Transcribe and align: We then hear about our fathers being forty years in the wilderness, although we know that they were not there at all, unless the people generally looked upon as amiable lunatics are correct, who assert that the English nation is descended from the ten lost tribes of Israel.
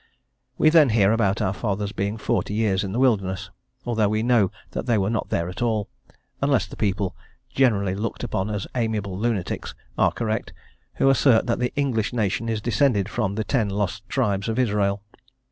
We 0.57 0.71
then 0.71 0.89
hear 0.89 1.11
about 1.11 1.43
our 1.43 1.53
fathers 1.53 1.91
being 1.91 2.17
forty 2.17 2.55
years 2.55 2.83
in 2.83 2.91
the 2.91 2.97
wilderness, 2.97 3.51
although 3.85 4.09
we 4.09 4.23
know 4.23 4.49
that 4.71 4.87
they 4.87 4.97
were 4.97 5.11
not 5.11 5.29
there 5.29 5.47
at 5.47 5.61
all, 5.61 5.89
unless 6.41 6.65
the 6.65 6.75
people 6.75 7.15
generally 7.51 7.93
looked 7.93 8.23
upon 8.23 8.49
as 8.49 8.65
amiable 8.73 9.15
lunatics 9.15 9.75
are 9.99 10.11
correct, 10.11 10.53
who 10.95 11.07
assert 11.11 11.45
that 11.45 11.59
the 11.59 11.71
English 11.75 12.13
nation 12.13 12.49
is 12.49 12.63
descended 12.63 13.09
from 13.09 13.35
the 13.35 13.43
ten 13.43 13.69
lost 13.69 14.09
tribes 14.09 14.49
of 14.49 14.57
Israel. 14.57 15.03